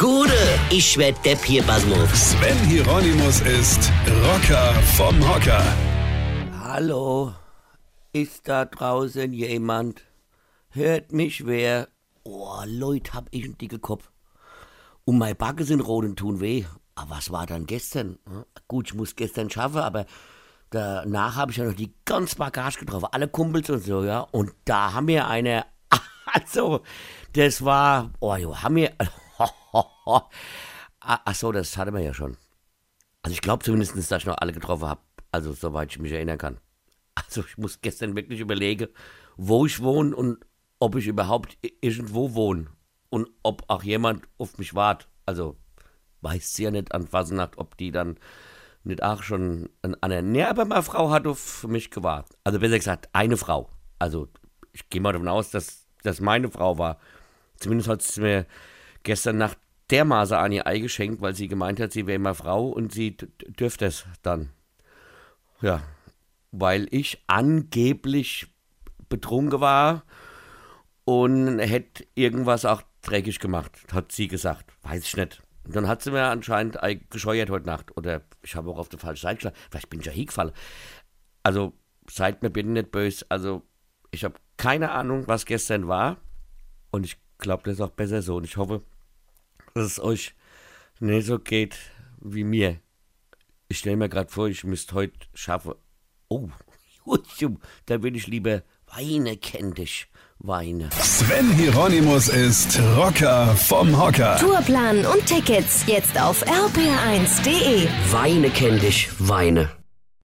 [0.00, 0.32] Gude,
[0.70, 2.30] ich werd Depp hier, Basmus.
[2.30, 3.92] Sven Hieronymus ist
[4.24, 5.62] Rocker vom Hocker.
[6.58, 7.34] Hallo,
[8.10, 10.00] ist da draußen jemand?
[10.70, 11.88] Hört mich wer?
[12.24, 14.10] Oh, Leute, hab ich einen dicken Kopf.
[15.04, 16.64] Und meine Backe sind rot und tun weh.
[16.94, 18.18] Aber was war dann gestern?
[18.26, 18.46] Hm?
[18.68, 20.06] Gut, ich muss gestern schaffen, aber
[20.70, 24.20] danach habe ich ja noch die ganze Bagage getroffen, alle Kumpels und so, ja.
[24.20, 25.66] Und da haben wir eine,
[26.24, 26.80] also,
[27.34, 28.92] das war, oh, jo, haben wir,
[31.00, 32.36] ach so, das hatten wir ja schon.
[33.22, 35.00] Also ich glaube zumindest, dass ich noch alle getroffen habe,
[35.32, 36.60] also soweit ich mich erinnern kann.
[37.14, 38.88] Also ich muss gestern wirklich überlegen,
[39.36, 40.44] wo ich wohne und
[40.78, 42.68] ob ich überhaupt irgendwo wohne
[43.10, 45.08] und ob auch jemand auf mich wartet.
[45.26, 45.56] Also
[46.22, 48.18] weiß sie ja nicht an Fasnacht, ob die dann
[48.84, 50.22] nicht auch schon an einer.
[50.22, 52.38] Nee, aber meine Frau hat auf mich gewartet.
[52.44, 53.68] Also besser gesagt, eine Frau.
[53.98, 54.28] Also
[54.72, 56.98] ich gehe mal davon aus, dass das meine Frau war.
[57.56, 58.46] Zumindest hat sie mir
[59.02, 59.58] gestern Nacht
[59.90, 63.16] dermaßen an ihr Ei geschenkt, weil sie gemeint hat, sie wäre immer Frau und sie
[63.16, 64.50] dürfte es dann.
[65.60, 65.82] Ja,
[66.52, 68.46] weil ich angeblich
[69.08, 70.04] betrunken war
[71.04, 74.72] und hätte irgendwas auch dreckig gemacht, hat sie gesagt.
[74.82, 75.42] Weiß ich nicht.
[75.64, 76.78] Und dann hat sie mir anscheinend
[77.10, 77.96] gescheuert heute Nacht.
[77.96, 79.56] Oder ich habe auch auf der falschen Seite geschlagen.
[79.70, 80.52] Vielleicht bin ich ja hingefallen.
[81.42, 81.74] Also,
[82.08, 83.26] seid mir bitte nicht böse.
[83.28, 83.62] Also,
[84.10, 86.16] ich habe keine Ahnung, was gestern war.
[86.90, 88.36] Und ich glaube, das ist auch besser so.
[88.36, 88.82] Und ich hoffe,
[89.74, 90.34] dass es euch
[91.00, 91.76] nicht so geht
[92.20, 92.80] wie mir.
[93.68, 95.74] Ich stelle mir gerade vor, ich müsste heute schaffen.
[96.28, 96.48] Oh,
[97.86, 100.08] da will ich lieber Weine kenn dich.
[100.38, 100.88] Weine.
[101.00, 104.36] Sven Hieronymus ist Rocker vom Hocker.
[104.38, 107.86] Tourplan und Tickets jetzt auf rpr1.de.
[108.10, 109.79] Weine kenn dich, Weine.